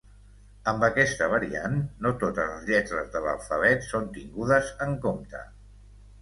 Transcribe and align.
Amb 0.69 0.85
aquesta 0.85 1.27
variant, 1.33 1.75
no 2.05 2.11
totes 2.23 2.49
les 2.53 2.65
lletres 2.71 3.11
de 3.17 3.21
l'alfabet 3.27 3.87
són 3.91 4.09
tingudes 4.17 4.73
en 4.87 4.97
compte. 5.07 5.45